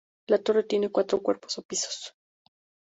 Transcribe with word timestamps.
La 0.25 0.39
torre 0.39 0.63
tiene 0.63 0.89
cuatro 0.89 1.21
cuerpos 1.21 1.59
o 1.59 1.61
pisos. 1.61 2.15